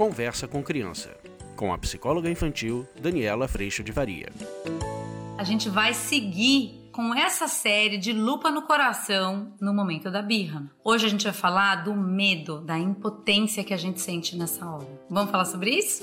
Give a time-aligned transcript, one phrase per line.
[0.00, 1.14] Conversa com Criança,
[1.54, 4.32] com a psicóloga infantil Daniela Freixo de Varia.
[5.36, 10.64] A gente vai seguir com essa série de lupa no coração no momento da birra.
[10.82, 14.88] Hoje a gente vai falar do medo, da impotência que a gente sente nessa hora.
[15.10, 16.02] Vamos falar sobre isso?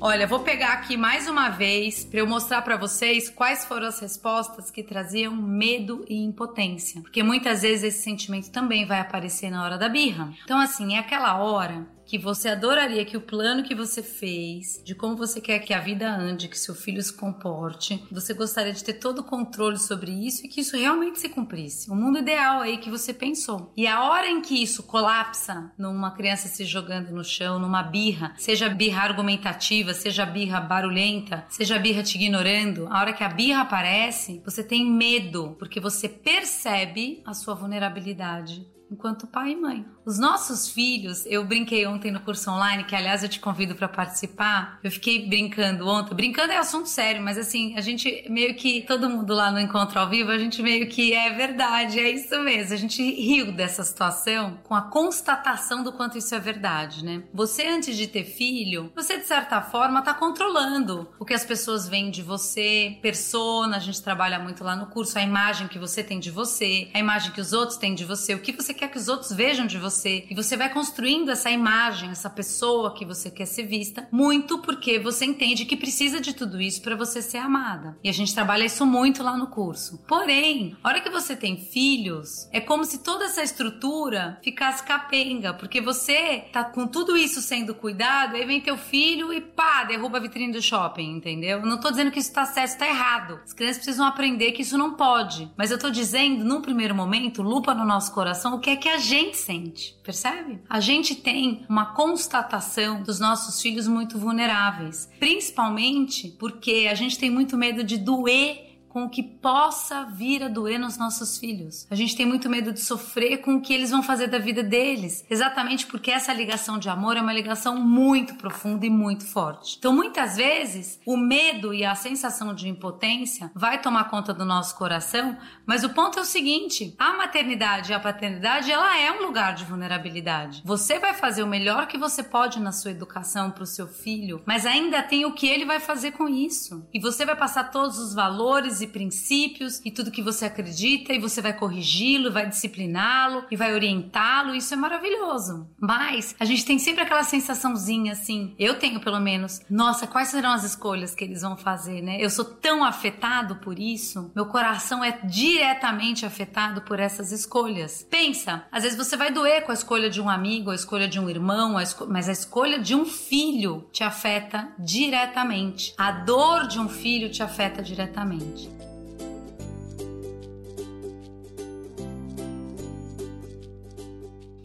[0.00, 3.98] Olha, vou pegar aqui mais uma vez para eu mostrar para vocês quais foram as
[3.98, 9.64] respostas que traziam medo e impotência, porque muitas vezes esse sentimento também vai aparecer na
[9.64, 10.32] hora da birra.
[10.44, 14.94] Então assim, é aquela hora que você adoraria que o plano que você fez, de
[14.94, 18.82] como você quer que a vida ande, que seu filho se comporte, você gostaria de
[18.82, 21.90] ter todo o controle sobre isso e que isso realmente se cumprisse.
[21.90, 23.70] O mundo ideal aí que você pensou.
[23.76, 28.34] E a hora em que isso colapsa numa criança se jogando no chão, numa birra,
[28.38, 33.60] seja birra argumentativa, seja birra barulhenta, seja birra te ignorando, a hora que a birra
[33.60, 39.84] aparece, você tem medo, porque você percebe a sua vulnerabilidade enquanto pai e mãe.
[40.04, 43.88] Os nossos filhos, eu brinquei ontem no curso online, que aliás eu te convido para
[43.88, 44.78] participar.
[44.82, 46.14] Eu fiquei brincando ontem.
[46.14, 50.00] Brincando é assunto sério, mas assim, a gente meio que todo mundo lá no encontro
[50.00, 52.72] ao vivo, a gente meio que é verdade, é isso mesmo.
[52.72, 57.22] A gente riu dessa situação com a constatação do quanto isso é verdade, né?
[57.34, 61.86] Você antes de ter filho, você de certa forma tá controlando o que as pessoas
[61.86, 66.02] veem de você, persona, a gente trabalha muito lá no curso, a imagem que você
[66.02, 68.88] tem de você, a imagem que os outros têm de você, o que você quer
[68.88, 70.24] que os outros vejam de você.
[70.30, 74.98] E você vai construindo essa imagem, essa pessoa que você quer ser vista, muito porque
[74.98, 77.98] você entende que precisa de tudo isso para você ser amada.
[78.02, 79.98] E a gente trabalha isso muito lá no curso.
[80.06, 85.52] Porém, a hora que você tem filhos, é como se toda essa estrutura ficasse capenga,
[85.52, 90.18] porque você tá com tudo isso sendo cuidado, aí vem teu filho e pá, derruba
[90.18, 91.58] a vitrine do shopping, entendeu?
[91.58, 93.40] Eu não tô dizendo que isso tá certo, tá errado.
[93.44, 95.50] As crianças precisam aprender que isso não pode.
[95.56, 98.76] Mas eu tô dizendo, num primeiro momento, lupa no nosso coração, o que que é
[98.76, 100.58] que a gente sente, percebe?
[100.68, 107.30] A gente tem uma constatação dos nossos filhos muito vulneráveis, principalmente porque a gente tem
[107.30, 111.86] muito medo de doer com o que possa vir a doer nos nossos filhos.
[111.90, 114.62] A gente tem muito medo de sofrer com o que eles vão fazer da vida
[114.62, 119.76] deles, exatamente porque essa ligação de amor é uma ligação muito profunda e muito forte.
[119.78, 124.76] Então, muitas vezes, o medo e a sensação de impotência vai tomar conta do nosso
[124.76, 129.22] coração, mas o ponto é o seguinte: a maternidade e a paternidade, ela é um
[129.22, 130.62] lugar de vulnerabilidade.
[130.64, 134.42] Você vai fazer o melhor que você pode na sua educação para o seu filho,
[134.46, 136.86] mas ainda tem o que ele vai fazer com isso.
[136.92, 141.18] E você vai passar todos os valores e princípios e tudo que você acredita e
[141.18, 144.54] você vai corrigi-lo, vai discipliná-lo e vai orientá-lo.
[144.54, 145.68] Isso é maravilhoso.
[145.78, 150.52] Mas a gente tem sempre aquela sensaçãozinha assim, eu tenho pelo menos, nossa, quais serão
[150.52, 152.18] as escolhas que eles vão fazer, né?
[152.20, 158.06] Eu sou tão afetado por isso, meu coração é diretamente afetado por essas escolhas.
[158.08, 161.18] Pensa, às vezes você vai doer com a escolha de um amigo, a escolha de
[161.18, 165.94] um irmão, a mas a escolha de um filho te afeta diretamente.
[165.96, 168.67] A dor de um filho te afeta diretamente.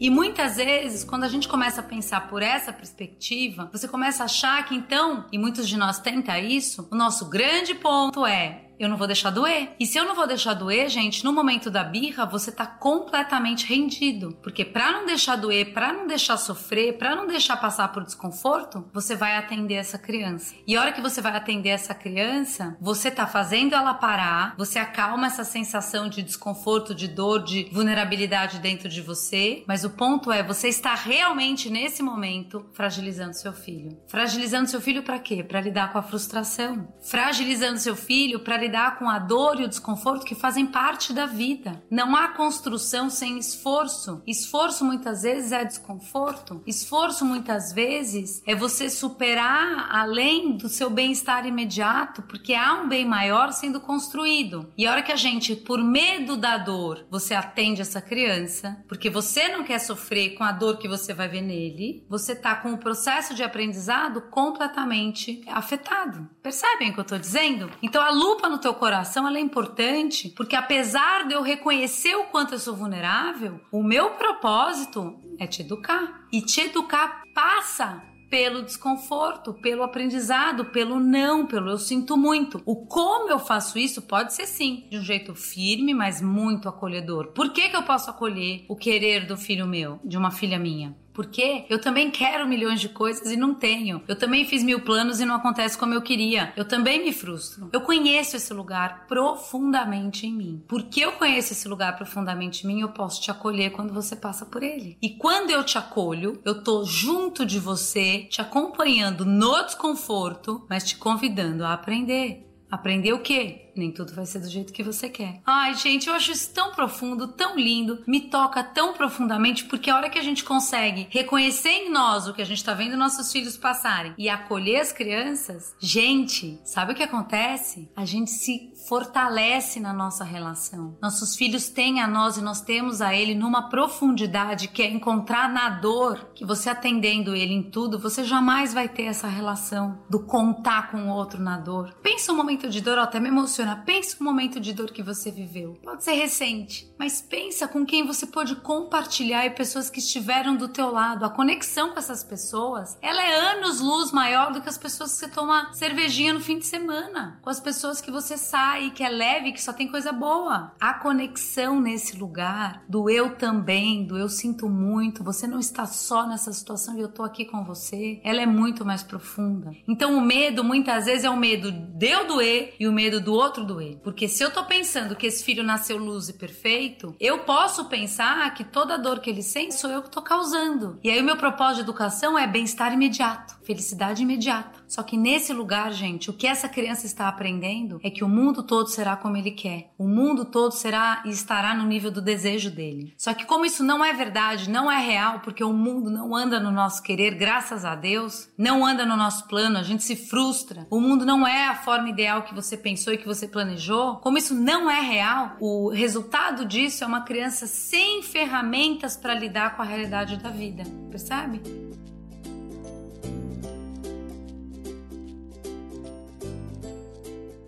[0.04, 4.26] E muitas vezes, quando a gente começa a pensar por essa perspectiva, você começa a
[4.26, 8.88] achar que então, e muitos de nós tenta isso, o nosso grande ponto é eu
[8.88, 9.72] não vou deixar doer.
[9.78, 13.66] E se eu não vou deixar doer, gente, no momento da birra, você tá completamente
[13.66, 14.36] rendido.
[14.42, 18.88] Porque para não deixar doer, para não deixar sofrer, para não deixar passar por desconforto,
[18.92, 20.54] você vai atender essa criança.
[20.66, 24.78] E a hora que você vai atender essa criança, você tá fazendo ela parar, você
[24.78, 30.32] acalma essa sensação de desconforto, de dor, de vulnerabilidade dentro de você, mas o ponto
[30.32, 33.98] é você está realmente nesse momento fragilizando seu filho.
[34.08, 35.42] Fragilizando seu filho para quê?
[35.42, 36.88] Para lidar com a frustração.
[37.02, 41.26] Fragilizando seu filho para lidar com a dor e o desconforto que fazem parte da
[41.26, 41.82] vida.
[41.90, 44.22] Não há construção sem esforço.
[44.26, 46.62] Esforço muitas vezes é desconforto.
[46.66, 53.04] Esforço muitas vezes é você superar além do seu bem-estar imediato, porque há um bem
[53.04, 54.72] maior sendo construído.
[54.76, 59.10] E a hora que a gente, por medo da dor, você atende essa criança, porque
[59.10, 62.72] você não quer sofrer com a dor que você vai ver nele, você tá com
[62.72, 66.28] o processo de aprendizado completamente afetado.
[66.42, 67.70] Percebem o que eu tô dizendo?
[67.82, 72.26] Então a lupa no teu coração ela é importante, porque apesar de eu reconhecer o
[72.26, 76.24] quanto eu sou vulnerável, o meu propósito é te educar.
[76.32, 82.62] E te educar passa pelo desconforto, pelo aprendizado, pelo não, pelo eu sinto muito.
[82.64, 87.32] O como eu faço isso pode ser sim, de um jeito firme, mas muito acolhedor.
[87.32, 90.96] Por que, que eu posso acolher o querer do filho meu, de uma filha minha?
[91.14, 94.02] Porque eu também quero milhões de coisas e não tenho.
[94.08, 96.52] Eu também fiz mil planos e não acontece como eu queria.
[96.56, 97.70] Eu também me frustro.
[97.72, 100.62] Eu conheço esse lugar profundamente em mim.
[100.68, 104.44] Porque eu conheço esse lugar profundamente em mim, eu posso te acolher quando você passa
[104.44, 104.98] por ele.
[105.00, 110.84] E quando eu te acolho, eu tô junto de você, te acompanhando no desconforto, mas
[110.84, 112.50] te convidando a aprender.
[112.70, 113.63] Aprender o quê?
[113.76, 115.40] Nem tudo vai ser do jeito que você quer.
[115.46, 119.96] Ai, gente, eu acho isso tão profundo, tão lindo, me toca tão profundamente, porque a
[119.96, 123.32] hora que a gente consegue reconhecer em nós o que a gente tá vendo nossos
[123.32, 127.88] filhos passarem e acolher as crianças, gente, sabe o que acontece?
[127.96, 130.96] A gente se fortalece na nossa relação.
[131.00, 135.48] Nossos filhos têm a nós e nós temos a ele numa profundidade que é encontrar
[135.48, 140.20] na dor, que você atendendo ele em tudo, você jamais vai ter essa relação do
[140.20, 141.94] contar com o outro na dor.
[142.02, 143.82] Pensa um momento de dor, até me emociona emociona.
[143.84, 145.78] Pensa um momento de dor que você viveu.
[145.82, 150.68] Pode ser recente, mas pensa com quem você pode compartilhar e pessoas que estiveram do
[150.68, 151.24] teu lado.
[151.24, 155.18] A conexão com essas pessoas, ela é anos luz maior do que as pessoas que
[155.18, 157.38] você toma cervejinha no fim de semana.
[157.42, 160.72] Com as pessoas que você sai, que é leve, que só tem coisa boa.
[160.78, 166.26] A conexão nesse lugar do eu também, do eu sinto muito, você não está só
[166.26, 169.72] nessa situação e eu tô aqui com você, ela é muito mais profunda.
[169.88, 173.32] Então o medo muitas vezes é o medo de eu doer e o medo do
[173.32, 173.98] outro outro doer.
[174.02, 178.52] Porque se eu tô pensando que esse filho nasceu luz e perfeito, eu posso pensar
[178.54, 180.98] que toda dor que ele sente sou eu que tô causando.
[181.02, 184.84] E aí o meu propósito de educação é bem-estar imediato, felicidade imediata.
[184.86, 188.62] Só que nesse lugar, gente, o que essa criança está aprendendo é que o mundo
[188.62, 189.90] todo será como ele quer.
[189.98, 193.14] O mundo todo será e estará no nível do desejo dele.
[193.16, 196.60] Só que como isso não é verdade, não é real, porque o mundo não anda
[196.60, 200.86] no nosso querer, graças a Deus, não anda no nosso plano, a gente se frustra.
[200.90, 204.16] O mundo não é a forma ideal que você pensou e que você planejou.
[204.16, 209.76] Como isso não é real, o resultado disso é uma criança sem ferramentas para lidar
[209.76, 210.84] com a realidade da vida.
[211.10, 211.62] Percebe?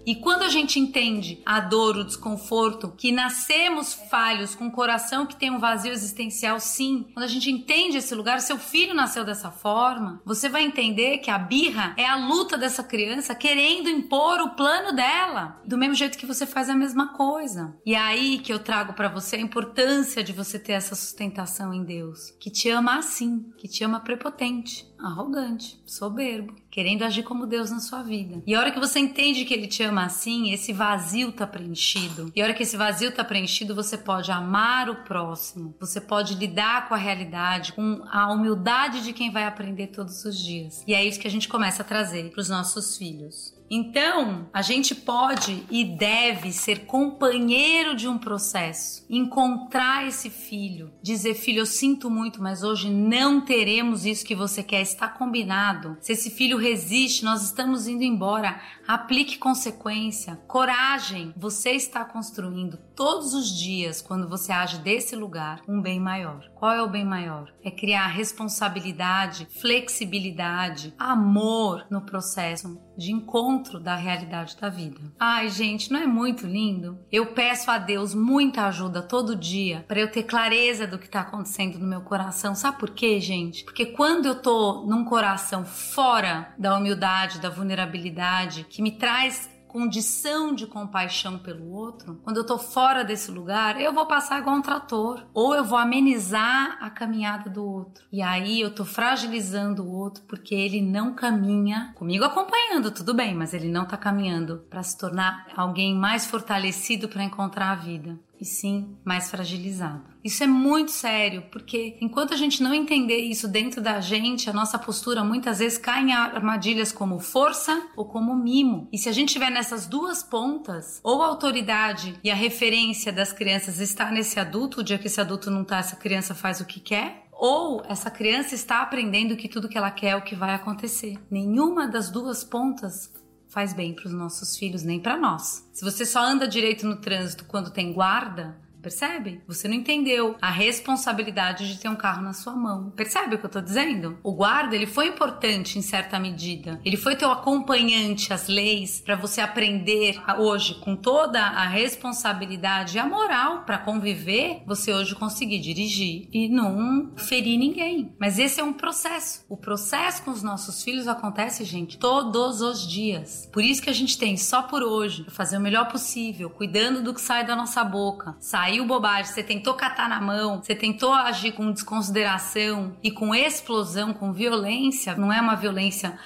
[0.06, 5.26] E quando a gente entende a dor, o desconforto, que nascemos falhos, com um coração
[5.26, 9.24] que tem um vazio existencial, sim, quando a gente entende esse lugar, seu filho nasceu
[9.24, 14.40] dessa forma, você vai entender que a birra é a luta dessa criança querendo impor
[14.40, 17.76] o plano dela, do mesmo jeito que você faz a mesma coisa.
[17.84, 21.74] E é aí que eu trago para você a importância de você ter essa sustentação
[21.74, 27.46] em Deus, que te ama assim, que te ama prepotente arrogante, soberbo, querendo agir como
[27.46, 28.42] Deus na sua vida.
[28.46, 32.30] E a hora que você entende que ele te ama assim, esse vazio tá preenchido.
[32.34, 36.34] E a hora que esse vazio tá preenchido, você pode amar o próximo, você pode
[36.34, 40.84] lidar com a realidade, com a humildade de quem vai aprender todos os dias.
[40.86, 43.55] E é isso que a gente começa a trazer para os nossos filhos.
[43.70, 51.34] Então, a gente pode e deve ser companheiro de um processo, encontrar esse filho, dizer:
[51.34, 55.96] filho, eu sinto muito, mas hoje não teremos isso que você quer, está combinado.
[56.00, 58.60] Se esse filho resiste, nós estamos indo embora.
[58.86, 61.32] Aplique consequência, coragem.
[61.36, 66.50] Você está construindo todos os dias, quando você age desse lugar, um bem maior.
[66.54, 67.52] Qual é o bem maior?
[67.62, 74.98] É criar responsabilidade, flexibilidade, amor no processo de encontro da realidade da vida.
[75.20, 76.98] Ai, gente, não é muito lindo?
[77.12, 81.20] Eu peço a Deus muita ajuda todo dia para eu ter clareza do que está
[81.20, 82.54] acontecendo no meu coração.
[82.54, 83.64] Sabe por quê, gente?
[83.64, 90.54] Porque quando eu tô num coração fora da humildade, da vulnerabilidade, que me traz condição
[90.54, 94.62] de compaixão pelo outro, quando eu tô fora desse lugar, eu vou passar igual um
[94.62, 98.02] trator, ou eu vou amenizar a caminhada do outro.
[98.10, 103.34] E aí eu tô fragilizando o outro porque ele não caminha comigo acompanhando, tudo bem,
[103.34, 108.18] mas ele não tá caminhando para se tornar alguém mais fortalecido para encontrar a vida
[108.40, 110.04] e sim mais fragilizado.
[110.22, 114.52] Isso é muito sério, porque enquanto a gente não entender isso dentro da gente, a
[114.52, 118.88] nossa postura muitas vezes cai em armadilhas como força ou como mimo.
[118.92, 123.32] E se a gente tiver nessas duas pontas, ou a autoridade e a referência das
[123.32, 126.66] crianças está nesse adulto, o dia que esse adulto não está, essa criança faz o
[126.66, 130.34] que quer, ou essa criança está aprendendo que tudo que ela quer é o que
[130.34, 131.18] vai acontecer.
[131.30, 133.12] Nenhuma das duas pontas
[133.56, 135.66] faz bem para os nossos filhos, nem para nós.
[135.72, 139.40] Se você só anda direito no trânsito quando tem guarda, Percebe?
[139.46, 142.90] Você não entendeu a responsabilidade de ter um carro na sua mão.
[142.90, 144.18] Percebe o que eu tô dizendo?
[144.22, 146.80] O guarda, ele foi importante em certa medida.
[146.84, 153.00] Ele foi teu acompanhante às leis para você aprender hoje com toda a responsabilidade e
[153.00, 158.14] a moral para conviver, você hoje conseguir dirigir e não ferir ninguém.
[158.18, 159.44] Mas esse é um processo.
[159.48, 163.48] O processo com os nossos filhos acontece, gente, todos os dias.
[163.52, 167.14] Por isso que a gente tem só por hoje fazer o melhor possível, cuidando do
[167.14, 168.36] que sai da nossa boca.
[168.38, 173.34] Sair saiu bobagem, você tentou catar na mão, você tentou agir com desconsideração e com
[173.34, 176.18] explosão, com violência, não é uma violência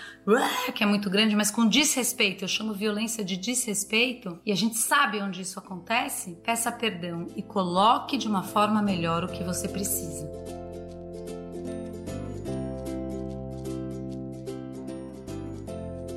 [0.75, 4.77] que é muito grande, mas com desrespeito, eu chamo violência de desrespeito, e a gente
[4.79, 9.69] sabe onde isso acontece, peça perdão e coloque de uma forma melhor o que você
[9.69, 10.29] precisa.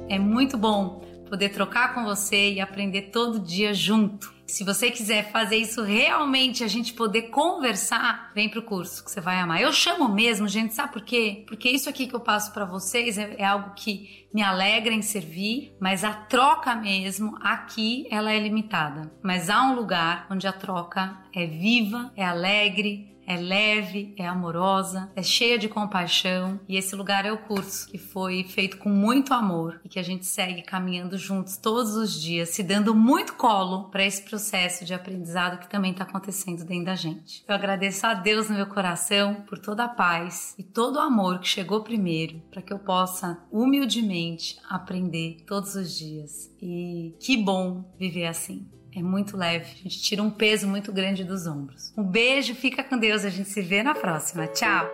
[0.10, 4.32] É muito bom poder trocar com você e aprender todo dia junto.
[4.46, 9.20] Se você quiser fazer isso realmente, a gente poder conversar, vem pro curso que você
[9.20, 9.60] vai amar.
[9.60, 11.44] Eu chamo mesmo, gente, sabe por quê?
[11.48, 15.02] Porque isso aqui que eu passo para vocês é, é, algo que me alegra em
[15.02, 19.12] servir, mas a troca mesmo aqui ela é limitada.
[19.24, 25.12] Mas há um lugar onde a troca é viva, é alegre, é leve, é amorosa,
[25.16, 29.34] é cheia de compaixão e esse lugar é o curso que foi feito com muito
[29.34, 33.90] amor e que a gente segue caminhando juntos todos os dias, se dando muito colo
[33.90, 37.44] para esse processo de aprendizado que também está acontecendo dentro da gente.
[37.48, 41.40] Eu agradeço a Deus no meu coração por toda a paz e todo o amor
[41.40, 46.52] que chegou primeiro para que eu possa humildemente aprender todos os dias.
[46.62, 48.68] E que bom viver assim.
[48.96, 51.92] É muito leve, a gente tira um peso muito grande dos ombros.
[51.98, 54.46] Um beijo, fica com Deus, a gente se vê na próxima.
[54.48, 54.88] Tchau!